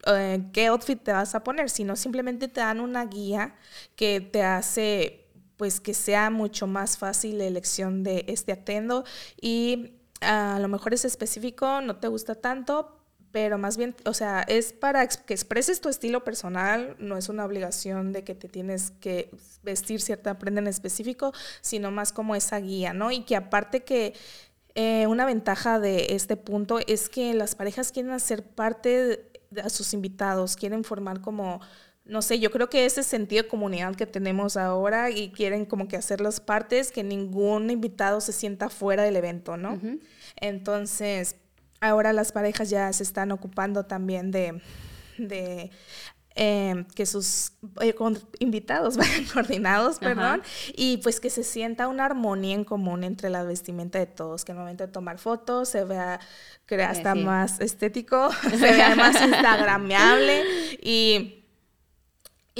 [0.07, 3.57] eh, qué outfit te vas a poner, sino simplemente te dan una guía
[3.97, 9.05] que te hace pues que sea mucho más fácil la elección de este atendo
[9.41, 9.93] y
[10.23, 13.00] a lo mejor es específico, no te gusta tanto,
[13.33, 17.45] pero más bien, o sea, es para que expreses tu estilo personal, no es una
[17.45, 19.31] obligación de que te tienes que
[19.63, 23.13] vestir cierta prenda en específico, sino más como esa guía, ¿no?
[23.13, 24.15] Y que aparte que
[24.75, 29.95] eh, una ventaja de este punto es que las parejas quieren hacer parte de, sus
[29.95, 31.61] invitados, quieren formar como
[32.05, 35.87] no sé, yo creo que ese sentido de comunidad que tenemos ahora y quieren como
[35.87, 39.79] que hacer las partes, que ningún invitado se sienta fuera del evento, ¿no?
[40.37, 41.37] Entonces,
[41.81, 44.61] ahora las parejas ya se están ocupando también de,
[45.19, 45.71] de
[46.35, 47.95] em, que sus eh,
[48.39, 50.43] invitados vayan coordinados, perdón,
[50.75, 54.53] y pues que se sienta una armonía en común entre la vestimenta de todos, que
[54.53, 56.21] al momento de tomar fotos se vea
[56.67, 60.45] que hasta más estético, se vea más instagrameable
[60.83, 61.37] y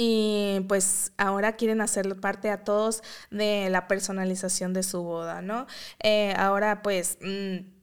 [0.03, 5.67] y pues ahora quieren hacer parte a todos de la personalización de su boda, ¿no?
[6.01, 7.19] Eh, ahora pues...
[7.21, 7.80] Mm,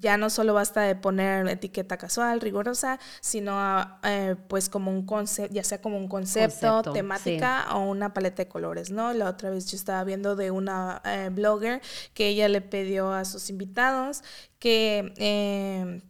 [0.00, 3.58] ya no solo basta de poner etiqueta casual, rigurosa, sino
[4.04, 8.48] eh, pues como un concepto, ya sea como un concepto, temática o una paleta de
[8.48, 9.12] colores, ¿no?
[9.12, 11.80] La otra vez yo estaba viendo de una eh, blogger
[12.14, 14.22] que ella le pidió a sus invitados
[14.58, 16.02] que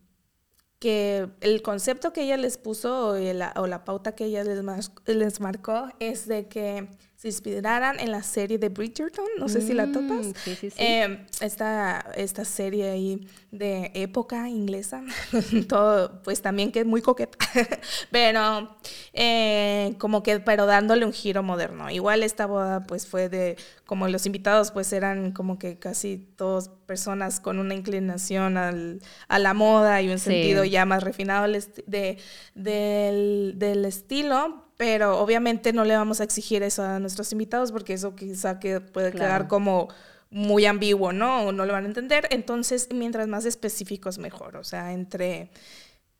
[0.78, 4.90] que el concepto que ella les puso o la, o la pauta que ella les,
[5.06, 9.74] les marcó es de que se inspiraran en la serie de Bridgerton, no sé si
[9.74, 10.24] la topas.
[10.24, 10.76] Mm, sí, sí, sí.
[10.78, 15.02] Em, esta, esta serie ahí de época inglesa,
[15.68, 17.36] todo, pues también que es muy coqueta,
[18.12, 18.76] pero
[19.14, 21.90] eh, como que, pero dándole un giro moderno.
[21.90, 26.68] Igual esta boda pues fue de, como los invitados pues eran como que casi todos
[26.86, 32.18] personas con una inclinación al, a la moda y un sentido ya más refinado de,
[32.54, 37.94] del, del estilo, pero obviamente no le vamos a exigir eso a nuestros invitados porque
[37.94, 39.88] eso quizá que puede quedar como
[40.30, 41.46] muy ambiguo, ¿no?
[41.46, 42.28] O no lo van a entender.
[42.30, 44.56] Entonces, mientras más específicos, mejor.
[44.56, 45.50] O sea, entre...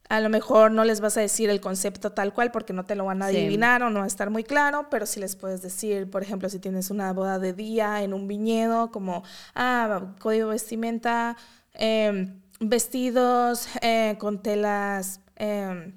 [0.09, 2.97] A lo mejor no les vas a decir el concepto tal cual porque no te
[2.97, 5.61] lo van a adivinar o no va a estar muy claro, pero sí les puedes
[5.61, 9.23] decir, por ejemplo, si tienes una boda de día en un viñedo, como,
[9.55, 11.37] ah, código vestimenta,
[11.75, 15.21] em, vestidos eh, con telas...
[15.37, 15.93] Eh,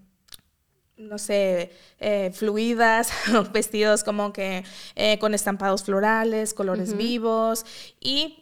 [1.02, 3.12] no sé, eh, fluidas,
[3.54, 4.64] vestidos como que
[4.96, 7.66] eh, con estampados florales, colores vivos.
[8.00, 8.41] Y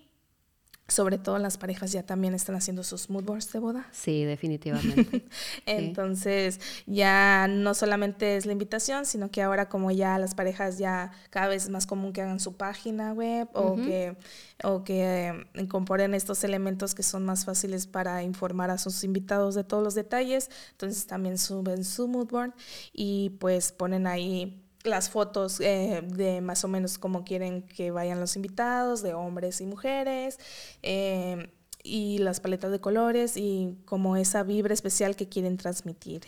[0.89, 3.87] sobre todo las parejas ya también están haciendo sus mood boards de boda.
[3.91, 5.25] Sí, definitivamente.
[5.65, 11.11] Entonces, ya no solamente es la invitación, sino que ahora como ya las parejas ya
[11.29, 14.17] cada vez es más común que hagan su página web o que
[14.63, 19.55] o que eh, incorporen estos elementos que son más fáciles para informar a sus invitados
[19.55, 20.49] de todos los detalles.
[20.71, 22.53] Entonces, también suben su mood board
[22.91, 28.19] y pues ponen ahí las fotos eh, de más o menos cómo quieren que vayan
[28.19, 30.39] los invitados, de hombres y mujeres,
[30.83, 31.49] eh,
[31.83, 36.21] y las paletas de colores y como esa vibra especial que quieren transmitir.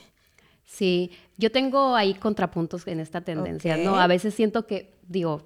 [0.65, 3.99] Sí, yo tengo ahí contrapuntos en esta tendencia, ¿no?
[3.99, 5.45] A veces siento que, digo,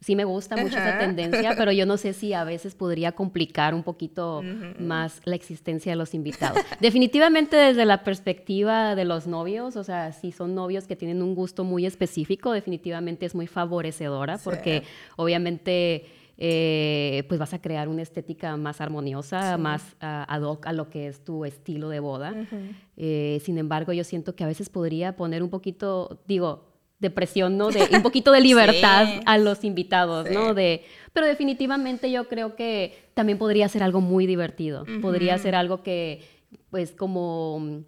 [0.00, 3.74] sí me gusta mucho esa tendencia, pero yo no sé si a veces podría complicar
[3.74, 4.42] un poquito
[4.78, 6.58] más la existencia de los invitados.
[6.80, 11.34] Definitivamente desde la perspectiva de los novios, o sea, si son novios que tienen un
[11.34, 14.82] gusto muy específico, definitivamente es muy favorecedora porque
[15.16, 16.06] obviamente...
[16.38, 21.06] Eh, pues vas a crear una estética más armoniosa, más ad hoc a lo que
[21.06, 22.34] es tu estilo de boda.
[22.98, 27.58] Eh, sin embargo, yo siento que a veces podría poner un poquito, digo, de presión,
[27.58, 27.70] ¿no?
[27.70, 30.54] De un poquito de libertad a los invitados, ¿no?
[30.54, 34.84] De, pero definitivamente yo creo que también podría ser algo muy divertido.
[35.00, 36.22] Podría ser algo que,
[36.70, 37.84] pues, como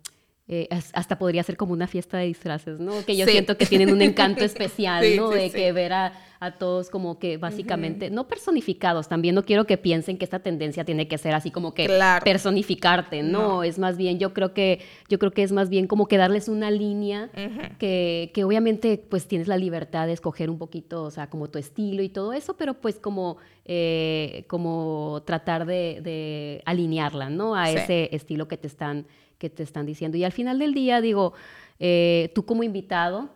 [0.47, 3.05] eh, hasta podría ser como una fiesta de disfraces, ¿no?
[3.05, 5.29] Que yo siento que tienen un encanto especial, ¿no?
[5.29, 6.12] de que ver a,
[6.59, 11.09] todos como que básicamente, no personificados, también no quiero que piensen que esta tendencia tiene
[11.09, 11.88] que ser así como que
[12.24, 13.64] personificarte, ¿no?
[13.64, 16.48] Es más bien, yo creo que, yo creo que es más bien como que darles
[16.48, 17.31] una línea
[17.79, 21.59] que, que obviamente pues tienes la libertad de escoger un poquito, o sea, como tu
[21.59, 27.55] estilo y todo eso, pero pues como, eh, como tratar de, de alinearla, ¿no?
[27.55, 29.07] A ese estilo que te están
[29.38, 30.18] que te están diciendo.
[30.18, 31.33] Y al final del día, digo,
[31.79, 33.31] eh, tú como invitado,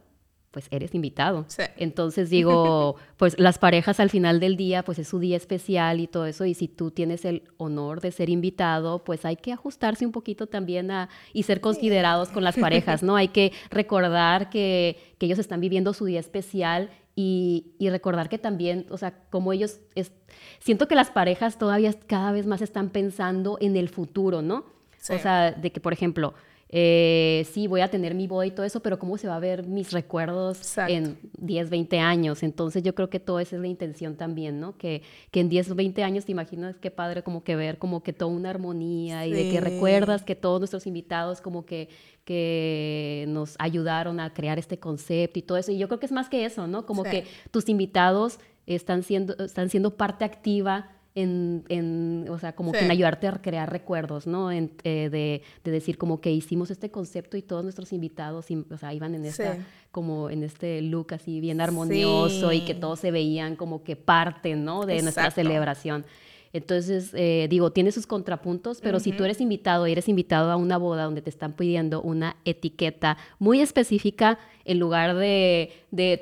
[0.53, 1.47] pues eres invitado.
[1.77, 6.07] Entonces digo, pues las parejas al final del día, pues es su día especial y
[6.07, 10.07] todo eso, y si tú tienes el honor de ser invitado, pues hay que ajustarse
[10.07, 13.17] un poquito también a, y ser considerados con las parejas, ¿no?
[13.17, 18.39] Hay que recordar que, que ellos están viviendo su día especial y, y, recordar que
[18.39, 20.13] también, o sea, como ellos, es,
[20.61, 24.65] siento que las parejas todavía cada vez más están pensando en el futuro, ¿no?
[25.11, 26.35] O sea, de que, por ejemplo,
[26.75, 29.39] eh, sí, voy a tener mi boda y todo eso, pero ¿cómo se va a
[29.39, 32.43] ver mis recuerdos en 10, 20 años?
[32.43, 34.79] Entonces yo creo que toda esa es la intención también, ¿no?
[34.79, 38.03] Que, que en 10 o 20 años te imaginas qué padre como que ver como
[38.03, 41.91] que toda una armonía y de que recuerdas que todos nuestros invitados como que,
[42.25, 45.73] que nos ayudaron a crear este concepto y todo eso.
[45.73, 46.87] Y yo creo que es más que eso, ¿no?
[46.87, 52.73] Como que tus invitados están siendo, están siendo parte activa en, en, o sea, como
[52.73, 54.51] que en ayudarte a crear recuerdos, ¿no?
[54.51, 58.79] En, eh, de, de, decir como que hicimos este concepto y todos nuestros invitados, o
[58.79, 59.59] sea, iban en esta,
[59.91, 64.57] como en este look así bien armonioso y que todos se veían como que parte,
[64.57, 64.87] ¿no?
[64.87, 66.05] De nuestra celebración.
[66.53, 70.57] Entonces, eh, digo, tiene sus contrapuntos, pero si tú eres invitado y eres invitado a
[70.57, 75.73] una boda donde te están pidiendo una etiqueta muy específica, en lugar de,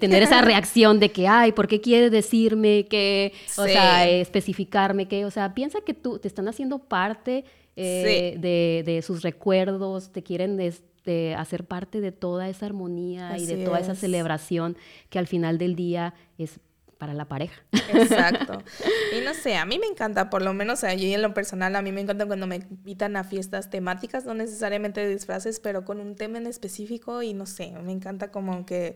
[0.00, 5.24] tener esa reacción de que, ay, ¿por qué quiere decirme que, o sea, especificarme que,
[5.24, 7.44] o sea, piensa que tú te están haciendo parte
[7.76, 8.36] eh,
[8.84, 13.80] de, sus recuerdos, te quieren este, hacer parte de toda esa armonía y de toda
[13.80, 14.76] esa celebración
[15.08, 16.60] que al final del día es
[17.00, 17.62] para la pareja.
[17.72, 18.62] Exacto.
[19.16, 21.82] Y no sé, a mí me encanta, por lo menos allí en lo personal, a
[21.82, 25.98] mí me encanta cuando me invitan a fiestas temáticas, no necesariamente de disfraces, pero con
[25.98, 28.94] un tema en específico y no sé, me encanta como que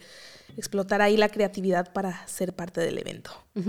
[0.56, 3.32] explotar ahí la creatividad para ser parte del evento.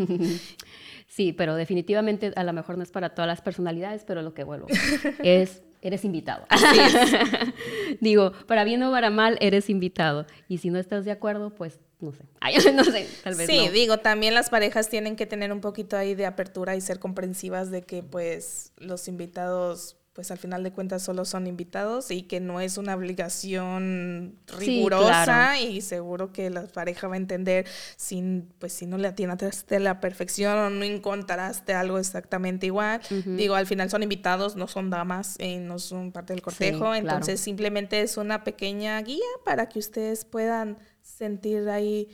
[1.07, 4.43] Sí, pero definitivamente a lo mejor no es para todas las personalidades, pero lo que
[4.43, 4.67] vuelvo
[5.23, 6.45] es eres invitado.
[8.01, 10.25] Digo, para bien o para mal, eres invitado.
[10.47, 12.23] Y si no estás de acuerdo, pues no sé.
[12.73, 13.47] no sé, tal vez.
[13.47, 16.99] Sí, digo, también las parejas tienen que tener un poquito ahí de apertura y ser
[16.99, 22.21] comprensivas de que pues los invitados pues al final de cuentas solo son invitados y
[22.23, 28.47] que no es una obligación rigurosa y seguro que la pareja va a entender sin
[28.57, 33.01] pues si no le atinaste la perfección o no encontraste algo exactamente igual.
[33.25, 37.41] Digo, al final son invitados, no son damas, y no son parte del cortejo, entonces
[37.41, 42.07] simplemente es una pequeña guía para que ustedes puedan sentir ahí,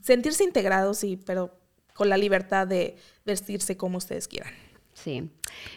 [0.00, 1.60] sentirse integrados, y, pero
[1.92, 4.54] con la libertad de vestirse como ustedes quieran.
[5.02, 5.30] Sí.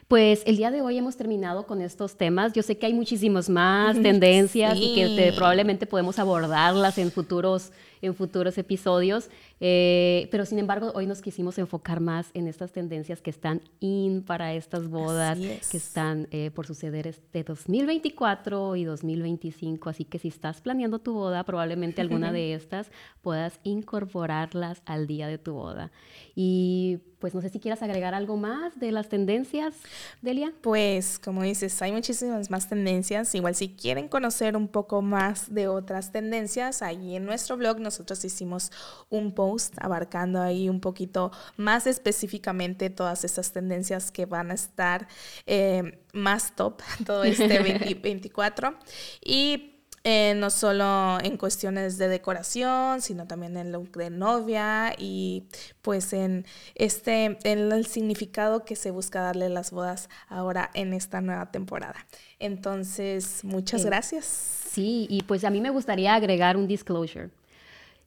[0.08, 2.54] Pues el día de hoy hemos terminado con estos temas.
[2.54, 8.16] Yo sé que hay muchísimos más tendencias y que probablemente podemos abordarlas en futuros, en
[8.16, 9.30] futuros episodios.
[9.60, 14.24] Eh, pero sin embargo, hoy nos quisimos enfocar más en estas tendencias que están in
[14.24, 19.90] para estas bodas, que están eh, por suceder este 2024 y 2025.
[19.90, 25.28] Así que si estás planeando tu boda, probablemente alguna de estas puedas incorporarlas al día
[25.28, 25.92] de tu boda.
[26.36, 29.76] Y pues no sé si quieras agregar algo más de las tendencias,
[30.22, 30.52] Delia.
[30.62, 33.34] Pues como dices, hay muchísimas más tendencias.
[33.36, 38.24] Igual si quieren conocer un poco más de otras tendencias, ahí en nuestro blog nosotros
[38.24, 38.72] hicimos
[39.10, 45.08] un post abarcando ahí un poquito más específicamente todas estas tendencias que van a estar
[45.46, 48.76] eh, más top todo este 2024.
[49.24, 49.68] Y
[50.04, 55.44] Eh, no solo en cuestiones de decoración, sino también en look de novia y
[55.84, 60.94] pues en este en el significado que se busca darle a las bodas ahora en
[60.94, 62.08] esta nueva temporada.
[62.40, 64.26] Entonces, muchas gracias.
[64.26, 67.30] Sí, y pues a mí me gustaría agregar un disclosure.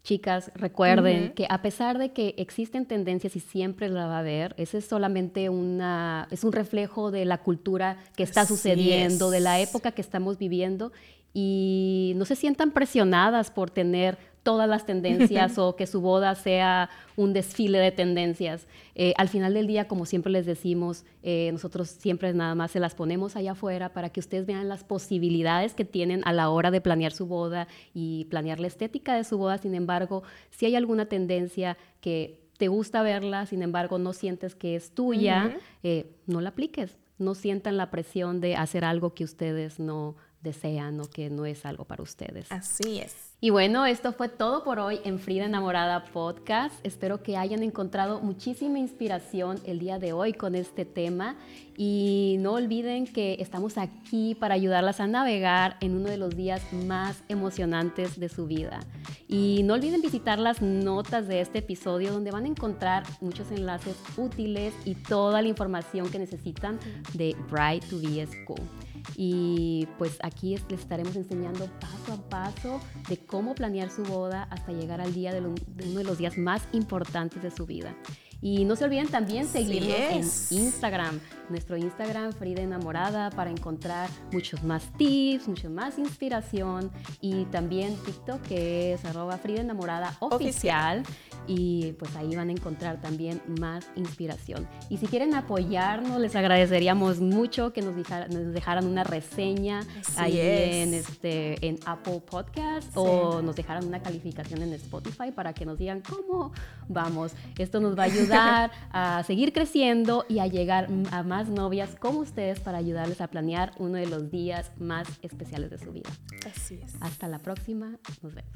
[0.04, 4.54] Chicas, recuerden que a pesar de que existen tendencias y siempre la va a haber,
[4.58, 9.60] ese es solamente una, es un reflejo de la cultura que está sucediendo, de la
[9.60, 10.92] época que estamos viviendo.
[11.32, 16.90] Y no se sientan presionadas por tener todas las tendencias o que su boda sea
[17.16, 18.68] un desfile de tendencias.
[18.94, 22.78] Eh, al final del día, como siempre les decimos, eh, nosotros siempre nada más se
[22.78, 26.70] las ponemos allá afuera para que ustedes vean las posibilidades que tienen a la hora
[26.70, 29.58] de planear su boda y planear la estética de su boda.
[29.58, 34.76] Sin embargo, si hay alguna tendencia que te gusta verla, sin embargo, no sientes que
[34.76, 36.98] es tuya, eh, no la apliques.
[37.16, 41.64] No sientan la presión de hacer algo que ustedes no desean o que no es
[41.64, 42.50] algo para ustedes.
[42.52, 43.33] Así es.
[43.44, 46.74] Y bueno, esto fue todo por hoy en Frida Enamorada Podcast.
[46.82, 51.36] Espero que hayan encontrado muchísima inspiración el día de hoy con este tema
[51.76, 56.62] y no olviden que estamos aquí para ayudarlas a navegar en uno de los días
[56.72, 58.80] más emocionantes de su vida.
[59.28, 63.94] Y no olviden visitar las notas de este episodio donde van a encontrar muchos enlaces
[64.16, 66.78] útiles y toda la información que necesitan
[67.12, 68.93] de Bright to Be School.
[69.16, 74.72] Y pues aquí les estaremos enseñando paso a paso de cómo planear su boda hasta
[74.72, 75.54] llegar al día de, uno
[75.98, 77.94] de los días más importantes de su vida.
[78.40, 81.20] Y no se olviden también seguirnos en Instagram,
[81.50, 86.90] nuestro Instagram Frida Enamorada, para encontrar muchos más tips, mucho más inspiración.
[87.20, 91.02] Y también TikTok, que es arroba Frida Enamorada oficial.
[91.46, 94.66] Y pues ahí van a encontrar también más inspiración.
[94.88, 99.80] Y si quieren apoyarnos, les agradeceríamos mucho que nos, dejaran una reseña
[100.16, 105.66] ahí en, este, en Apple Podcast o nos dejaran una calificación en Spotify para que
[105.66, 106.52] nos digan cómo
[106.88, 107.32] vamos.
[107.58, 112.20] Esto nos va a ayudar a seguir creciendo y a llegar a más novias como
[112.20, 116.08] ustedes para ayudarles a planear uno de los días más especiales de su vida.
[116.46, 116.94] Así es.
[117.00, 117.98] Hasta la próxima.
[118.22, 118.52] Nos vemos.